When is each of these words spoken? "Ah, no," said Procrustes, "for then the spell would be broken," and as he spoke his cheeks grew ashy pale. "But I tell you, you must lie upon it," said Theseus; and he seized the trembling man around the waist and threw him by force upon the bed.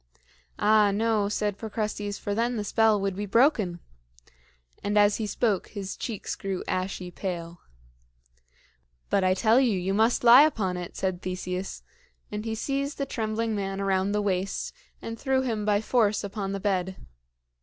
"Ah, 0.57 0.89
no," 0.89 1.29
said 1.29 1.59
Procrustes, 1.59 2.17
"for 2.17 2.33
then 2.33 2.55
the 2.57 2.63
spell 2.63 2.99
would 2.99 3.15
be 3.15 3.27
broken," 3.27 3.79
and 4.83 4.97
as 4.97 5.17
he 5.17 5.27
spoke 5.27 5.67
his 5.67 5.95
cheeks 5.95 6.33
grew 6.33 6.63
ashy 6.67 7.11
pale. 7.11 7.59
"But 9.11 9.23
I 9.23 9.35
tell 9.35 9.59
you, 9.59 9.77
you 9.79 9.93
must 9.93 10.23
lie 10.23 10.41
upon 10.41 10.75
it," 10.75 10.97
said 10.97 11.21
Theseus; 11.21 11.83
and 12.31 12.45
he 12.45 12.55
seized 12.55 12.97
the 12.97 13.05
trembling 13.05 13.53
man 13.55 13.79
around 13.79 14.11
the 14.11 14.23
waist 14.23 14.73
and 15.03 15.19
threw 15.19 15.43
him 15.43 15.65
by 15.65 15.81
force 15.81 16.23
upon 16.23 16.51
the 16.51 16.59
bed. 16.59 16.95